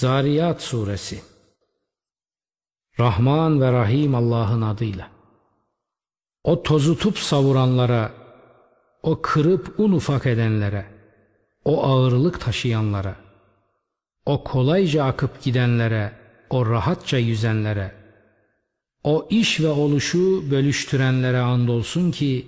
Zariyat 0.00 0.62
Suresi 0.62 1.20
Rahman 2.98 3.60
ve 3.60 3.72
Rahim 3.72 4.14
Allah'ın 4.14 4.62
adıyla. 4.62 5.10
O 6.44 6.62
tozutup 6.62 7.18
savuranlara, 7.18 8.12
o 9.02 9.22
kırıp 9.22 9.80
un 9.80 9.92
ufak 9.92 10.26
edenlere, 10.26 10.86
o 11.64 11.82
ağırlık 11.84 12.40
taşıyanlara, 12.40 13.16
o 14.26 14.44
kolayca 14.44 15.04
akıp 15.04 15.42
gidenlere, 15.42 16.12
o 16.50 16.66
rahatça 16.66 17.18
yüzenlere, 17.18 17.94
o 19.04 19.26
iş 19.30 19.60
ve 19.60 19.68
oluşu 19.68 20.50
bölüştürenlere 20.50 21.38
andolsun 21.38 22.10
ki, 22.10 22.46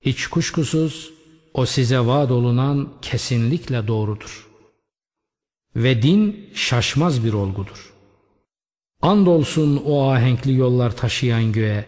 hiç 0.00 0.26
kuşkusuz 0.26 1.12
o 1.54 1.66
size 1.66 2.00
vaad 2.00 2.30
olunan 2.30 2.88
kesinlikle 3.02 3.88
doğrudur. 3.88 4.51
Ve 5.76 6.02
din 6.02 6.50
şaşmaz 6.54 7.24
bir 7.24 7.32
olgudur. 7.32 7.92
Andolsun 9.02 9.82
o 9.86 10.08
ahenkli 10.08 10.54
yollar 10.54 10.96
taşıyan 10.96 11.52
göğe, 11.52 11.86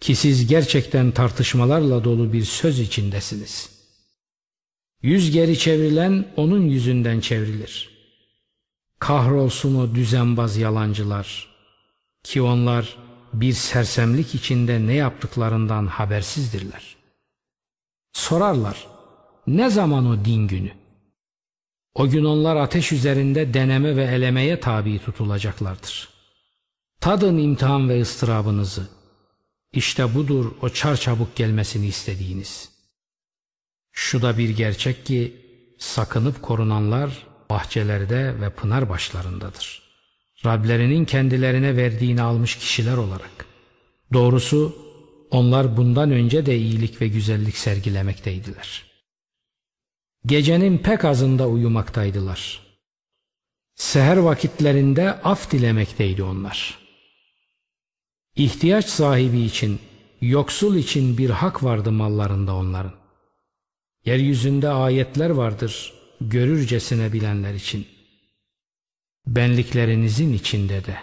ki 0.00 0.16
siz 0.16 0.46
gerçekten 0.46 1.10
tartışmalarla 1.10 2.04
dolu 2.04 2.32
bir 2.32 2.44
söz 2.44 2.80
içindesiniz. 2.80 3.70
Yüz 5.02 5.30
geri 5.30 5.58
çevrilen 5.58 6.28
onun 6.36 6.62
yüzünden 6.62 7.20
çevrilir. 7.20 7.90
Kahrolsun 8.98 9.74
o 9.74 9.94
düzenbaz 9.94 10.56
yalancılar 10.56 11.48
ki 12.22 12.42
onlar 12.42 12.96
bir 13.32 13.52
sersemlik 13.52 14.34
içinde 14.34 14.86
ne 14.86 14.94
yaptıklarından 14.94 15.86
habersizdirler. 15.86 16.96
Sorarlar, 18.12 18.86
ne 19.46 19.70
zaman 19.70 20.06
o 20.06 20.24
din 20.24 20.48
günü? 20.48 20.83
O 21.94 22.08
gün 22.08 22.24
onlar 22.24 22.56
ateş 22.56 22.92
üzerinde 22.92 23.54
deneme 23.54 23.96
ve 23.96 24.04
elemeye 24.04 24.60
tabi 24.60 24.98
tutulacaklardır. 24.98 26.08
Tadın 27.00 27.38
imtihan 27.38 27.88
ve 27.88 28.00
ıstırabınızı. 28.00 28.88
İşte 29.72 30.14
budur 30.14 30.52
o 30.62 30.68
çarçabuk 30.68 31.36
gelmesini 31.36 31.86
istediğiniz. 31.86 32.68
Şu 33.92 34.22
da 34.22 34.38
bir 34.38 34.48
gerçek 34.48 35.06
ki 35.06 35.36
sakınıp 35.78 36.42
korunanlar 36.42 37.26
bahçelerde 37.50 38.40
ve 38.40 38.50
pınar 38.50 38.88
başlarındadır. 38.88 39.82
Rablerinin 40.46 41.04
kendilerine 41.04 41.76
verdiğini 41.76 42.22
almış 42.22 42.56
kişiler 42.56 42.96
olarak. 42.96 43.46
Doğrusu 44.12 44.76
onlar 45.30 45.76
bundan 45.76 46.10
önce 46.10 46.46
de 46.46 46.56
iyilik 46.56 47.00
ve 47.00 47.08
güzellik 47.08 47.56
sergilemekteydiler. 47.56 48.93
Gecenin 50.26 50.78
pek 50.78 51.04
azında 51.04 51.48
uyumaktaydılar. 51.48 52.60
Seher 53.74 54.16
vakitlerinde 54.16 55.12
af 55.12 55.50
dilemekteydi 55.50 56.22
onlar. 56.22 56.78
İhtiyaç 58.36 58.86
sahibi 58.86 59.40
için, 59.40 59.80
yoksul 60.20 60.76
için 60.76 61.18
bir 61.18 61.30
hak 61.30 61.64
vardı 61.64 61.92
mallarında 61.92 62.54
onların. 62.54 62.92
Yeryüzünde 64.04 64.68
ayetler 64.68 65.30
vardır 65.30 65.92
görürcesine 66.20 67.12
bilenler 67.12 67.54
için. 67.54 67.86
Benliklerinizin 69.26 70.32
içinde 70.32 70.84
de 70.84 70.96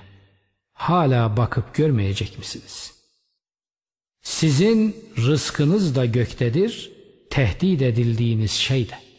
hala 0.74 1.38
bakıp 1.38 1.76
görmeyecek 1.76 2.38
misiniz? 2.38 2.94
Sizin 4.22 5.06
rızkınız 5.18 5.96
da 5.96 6.06
göktedir, 6.06 6.92
tehdit 7.30 7.82
edildiğiniz 7.82 8.52
şey 8.52 8.90
de. 8.90 9.11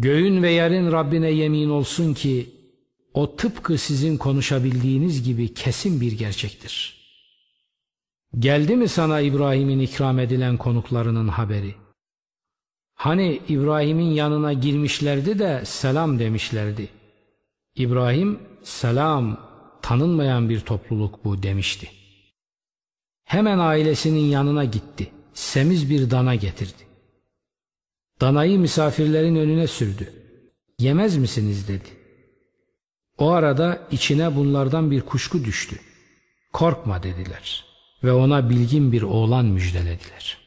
Göğün 0.00 0.42
ve 0.42 0.50
yerin 0.50 0.92
Rabbine 0.92 1.30
yemin 1.30 1.70
olsun 1.70 2.14
ki 2.14 2.50
o 3.14 3.36
tıpkı 3.36 3.78
sizin 3.78 4.16
konuşabildiğiniz 4.16 5.22
gibi 5.22 5.54
kesin 5.54 6.00
bir 6.00 6.12
gerçektir. 6.12 7.00
Geldi 8.38 8.76
mi 8.76 8.88
sana 8.88 9.20
İbrahim'in 9.20 9.78
ikram 9.78 10.18
edilen 10.18 10.56
konuklarının 10.56 11.28
haberi? 11.28 11.74
Hani 12.94 13.40
İbrahim'in 13.48 14.10
yanına 14.10 14.52
girmişlerdi 14.52 15.38
de 15.38 15.62
selam 15.64 16.18
demişlerdi. 16.18 16.88
İbrahim 17.76 18.38
selam 18.62 19.40
tanınmayan 19.82 20.48
bir 20.48 20.60
topluluk 20.60 21.24
bu 21.24 21.42
demişti. 21.42 21.90
Hemen 23.24 23.58
ailesinin 23.58 24.24
yanına 24.24 24.64
gitti. 24.64 25.10
Semiz 25.34 25.90
bir 25.90 26.10
dana 26.10 26.34
getirdi. 26.34 26.89
Danayı 28.20 28.58
misafirlerin 28.58 29.36
önüne 29.36 29.66
sürdü. 29.66 30.12
Yemez 30.78 31.16
misiniz 31.16 31.68
dedi. 31.68 31.88
O 33.18 33.30
arada 33.30 33.88
içine 33.90 34.36
bunlardan 34.36 34.90
bir 34.90 35.00
kuşku 35.00 35.44
düştü. 35.44 35.76
Korkma 36.52 37.02
dediler 37.02 37.64
ve 38.04 38.12
ona 38.12 38.50
bilgin 38.50 38.92
bir 38.92 39.02
oğlan 39.02 39.44
müjdelediler. 39.44 40.38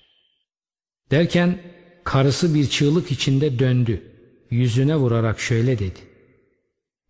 Derken 1.12 1.60
karısı 2.04 2.56
bir 2.56 2.70
çığlık 2.70 3.12
içinde 3.12 3.60
döndü. 3.60 4.02
Yüzüne 4.50 4.96
vurarak 4.96 5.40
şöyle 5.40 5.80
dedi. 5.80 6.00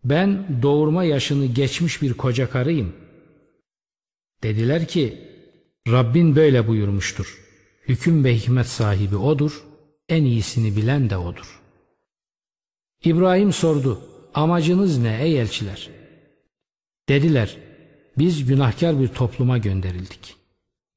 Ben 0.04 0.46
doğurma 0.62 1.04
yaşını 1.04 1.46
geçmiş 1.46 2.02
bir 2.02 2.14
koca 2.14 2.50
karıyım. 2.50 2.92
Dediler 4.42 4.88
ki 4.88 5.18
Rabbin 5.88 6.36
böyle 6.36 6.68
buyurmuştur. 6.68 7.38
Hüküm 7.88 8.24
ve 8.24 8.36
hikmet 8.36 8.66
sahibi 8.66 9.16
odur, 9.16 9.64
en 10.08 10.24
iyisini 10.24 10.76
bilen 10.76 11.10
de 11.10 11.16
odur. 11.16 11.60
İbrahim 13.04 13.52
sordu, 13.52 14.00
amacınız 14.34 14.98
ne 14.98 15.22
ey 15.22 15.40
elçiler? 15.40 15.90
Dediler, 17.08 17.56
biz 18.18 18.46
günahkar 18.46 19.00
bir 19.00 19.08
topluma 19.08 19.58
gönderildik. 19.58 20.36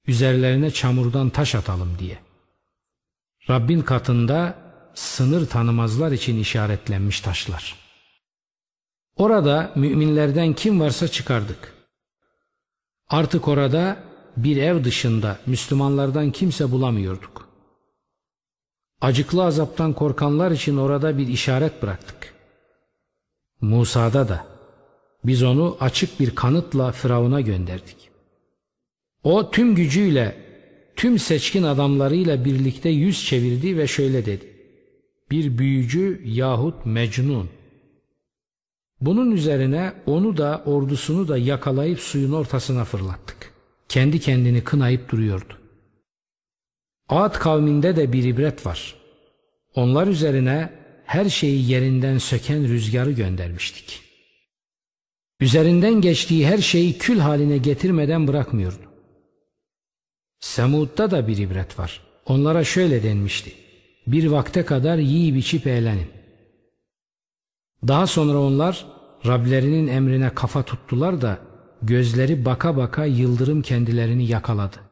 Üzerlerine 0.07 0.71
çamurdan 0.71 1.29
taş 1.29 1.55
atalım 1.55 1.99
diye. 1.99 2.17
Rabbin 3.49 3.81
katında 3.81 4.55
sınır 4.93 5.47
tanımazlar 5.49 6.11
için 6.11 6.39
işaretlenmiş 6.39 7.21
taşlar. 7.21 7.75
Orada 9.15 9.71
müminlerden 9.75 10.53
kim 10.53 10.79
varsa 10.79 11.07
çıkardık. 11.07 11.73
Artık 13.09 13.47
orada 13.47 14.03
bir 14.37 14.57
ev 14.57 14.83
dışında 14.83 15.39
Müslümanlardan 15.45 16.31
kimse 16.31 16.71
bulamıyorduk. 16.71 17.46
Acıklı 19.01 19.43
azaptan 19.43 19.93
korkanlar 19.93 20.51
için 20.51 20.77
orada 20.77 21.17
bir 21.17 21.27
işaret 21.27 21.81
bıraktık. 21.81 22.33
Musa'da 23.61 24.29
da 24.29 24.45
biz 25.25 25.43
onu 25.43 25.77
açık 25.79 26.19
bir 26.19 26.35
kanıtla 26.35 26.91
Firavun'a 26.91 27.41
gönderdik. 27.41 28.09
O 29.23 29.51
tüm 29.51 29.75
gücüyle, 29.75 30.35
tüm 30.95 31.19
seçkin 31.19 31.63
adamlarıyla 31.63 32.45
birlikte 32.45 32.89
yüz 32.89 33.25
çevirdi 33.25 33.77
ve 33.77 33.87
şöyle 33.87 34.25
dedi. 34.25 34.45
Bir 35.31 35.57
büyücü 35.57 36.21
yahut 36.25 36.85
mecnun. 36.85 37.49
Bunun 39.01 39.31
üzerine 39.31 39.93
onu 40.05 40.37
da 40.37 40.63
ordusunu 40.65 41.27
da 41.27 41.37
yakalayıp 41.37 41.99
suyun 41.99 42.31
ortasına 42.31 42.85
fırlattık 42.85 43.37
kendi 43.89 44.19
kendini 44.19 44.63
kınayıp 44.63 45.11
duruyordu. 45.11 45.57
Ad 47.09 47.39
kavminde 47.39 47.95
de 47.95 48.13
bir 48.13 48.23
ibret 48.23 48.65
var. 48.65 48.95
Onlar 49.75 50.07
üzerine 50.07 50.69
her 51.05 51.29
şeyi 51.29 51.71
yerinden 51.71 52.17
söken 52.17 52.67
rüzgarı 52.67 53.11
göndermiştik. 53.11 54.01
Üzerinden 55.39 56.01
geçtiği 56.01 56.47
her 56.47 56.57
şeyi 56.57 56.97
kül 56.97 57.19
haline 57.19 57.57
getirmeden 57.57 58.27
bırakmıyordu. 58.27 58.87
Semud'da 60.39 61.11
da 61.11 61.27
bir 61.27 61.37
ibret 61.37 61.79
var. 61.79 62.01
Onlara 62.25 62.63
şöyle 62.63 63.03
denmişti. 63.03 63.53
Bir 64.07 64.25
vakte 64.27 64.65
kadar 64.65 64.97
yiyip 64.97 65.37
içip 65.37 65.67
eğlenin. 65.67 66.07
Daha 67.87 68.07
sonra 68.07 68.37
onlar 68.37 68.85
Rablerinin 69.25 69.87
emrine 69.87 70.33
kafa 70.35 70.63
tuttular 70.63 71.21
da 71.21 71.39
gözleri 71.81 72.45
baka 72.45 72.77
baka 72.77 73.05
yıldırım 73.05 73.61
kendilerini 73.61 74.27
yakaladı. 74.27 74.86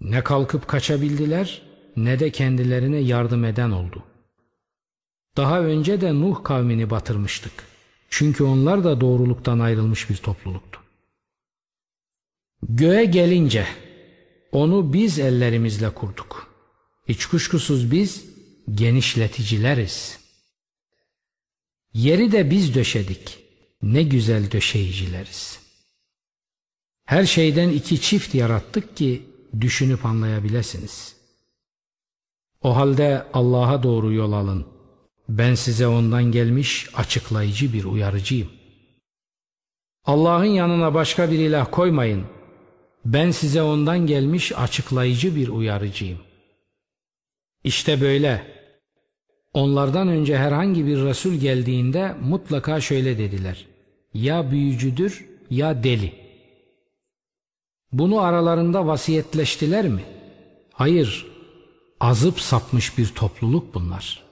Ne 0.00 0.24
kalkıp 0.24 0.68
kaçabildiler 0.68 1.62
ne 1.96 2.18
de 2.18 2.30
kendilerine 2.30 2.98
yardım 2.98 3.44
eden 3.44 3.70
oldu. 3.70 4.04
Daha 5.36 5.60
önce 5.60 6.00
de 6.00 6.14
Nuh 6.14 6.44
kavmini 6.44 6.90
batırmıştık. 6.90 7.52
Çünkü 8.10 8.44
onlar 8.44 8.84
da 8.84 9.00
doğruluktan 9.00 9.58
ayrılmış 9.58 10.10
bir 10.10 10.16
topluluktu. 10.16 10.80
Göğe 12.62 13.04
gelince 13.04 13.66
onu 14.52 14.92
biz 14.92 15.18
ellerimizle 15.18 15.90
kurduk. 15.90 16.54
Hiç 17.08 17.26
kuşkusuz 17.26 17.90
biz 17.90 18.24
genişleticileriz. 18.74 20.18
Yeri 21.92 22.32
de 22.32 22.50
biz 22.50 22.74
döşedik. 22.74 23.38
Ne 23.82 24.02
güzel 24.02 24.50
döşeyicileriz. 24.50 25.58
Her 27.04 27.26
şeyden 27.26 27.68
iki 27.68 28.00
çift 28.00 28.34
yarattık 28.34 28.96
ki 28.96 29.22
düşünüp 29.60 30.06
anlayabilirsiniz. 30.06 31.16
O 32.62 32.76
halde 32.76 33.26
Allah'a 33.32 33.82
doğru 33.82 34.12
yol 34.12 34.32
alın. 34.32 34.66
Ben 35.28 35.54
size 35.54 35.86
ondan 35.86 36.24
gelmiş 36.24 36.88
açıklayıcı 36.94 37.72
bir 37.72 37.84
uyarıcıyım. 37.84 38.48
Allah'ın 40.04 40.44
yanına 40.44 40.94
başka 40.94 41.30
bir 41.30 41.38
ilah 41.38 41.66
koymayın. 41.70 42.24
Ben 43.04 43.30
size 43.30 43.62
ondan 43.62 44.06
gelmiş 44.06 44.52
açıklayıcı 44.52 45.36
bir 45.36 45.48
uyarıcıyım. 45.48 46.18
İşte 47.64 48.00
böyle. 48.00 48.58
Onlardan 49.52 50.08
önce 50.08 50.38
herhangi 50.38 50.86
bir 50.86 50.96
Resul 50.96 51.34
geldiğinde 51.34 52.14
mutlaka 52.22 52.80
şöyle 52.80 53.18
dediler. 53.18 53.66
Ya 54.14 54.50
büyücüdür 54.50 55.26
ya 55.50 55.84
deli. 55.84 56.27
Bunu 57.92 58.20
aralarında 58.20 58.86
vasiyetleştiler 58.86 59.88
mi? 59.88 60.04
Hayır, 60.72 61.26
azıp 62.00 62.40
sapmış 62.40 62.98
bir 62.98 63.06
topluluk 63.06 63.74
bunlar. 63.74 64.22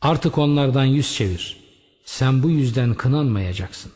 Artık 0.00 0.38
onlardan 0.38 0.84
yüz 0.84 1.14
çevir. 1.14 1.64
Sen 2.04 2.42
bu 2.42 2.50
yüzden 2.50 2.94
kınanmayacaksın. 2.94 3.92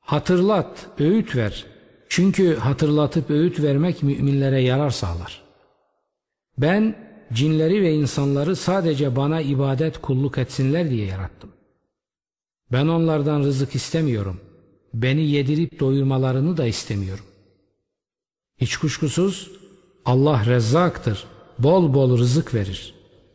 Hatırlat, 0.00 0.86
öğüt 0.98 1.36
ver. 1.36 1.66
Çünkü 2.08 2.56
hatırlatıp 2.56 3.30
öğüt 3.30 3.60
vermek 3.62 4.02
müminlere 4.02 4.60
yarar 4.60 4.90
sağlar. 4.90 5.42
Ben 6.58 7.10
cinleri 7.32 7.82
ve 7.82 7.94
insanları 7.94 8.56
sadece 8.56 9.16
bana 9.16 9.40
ibadet 9.40 10.00
kulluk 10.00 10.38
etsinler 10.38 10.90
diye 10.90 11.06
yarattım. 11.06 11.52
Ben 12.72 12.86
onlardan 12.86 13.40
rızık 13.40 13.74
istemiyorum. 13.74 14.40
Beni 14.94 15.30
yedirip 15.30 15.80
doyurmalarını 15.80 16.56
da 16.56 16.66
istemiyorum. 16.66 17.24
Hiç 18.60 18.76
kuşkusuz 18.76 19.50
Allah 20.04 20.46
rezzaktır, 20.46 21.24
bol 21.58 21.94
bol 21.94 22.18
rızık 22.18 22.54
verir. 22.54 22.94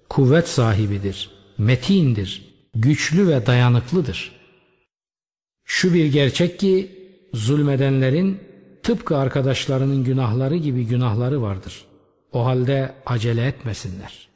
Kuvvet 0.10 0.48
sahibidir, 0.48 1.30
metindir, 1.58 2.54
güçlü 2.76 3.28
ve 3.28 3.46
dayanıklıdır. 3.46 4.32
Şu 5.64 5.94
bir 5.94 6.06
gerçek 6.06 6.60
ki 6.60 6.92
zulmedenlerin 7.34 8.40
tıpkı 8.84 9.18
arkadaşlarının 9.18 10.04
günahları 10.04 10.56
gibi 10.56 10.86
günahları 10.86 11.42
vardır. 11.42 11.86
O 12.32 12.46
halde 12.46 12.96
acele 13.06 13.48
etmesinler. 13.48 14.28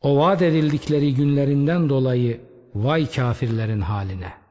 O 0.00 0.16
vaat 0.16 0.42
edildikleri 0.42 1.14
günlerinden 1.14 1.88
dolayı 1.88 2.40
vay 2.74 3.10
kafirlerin 3.10 3.80
haline.'' 3.80 4.47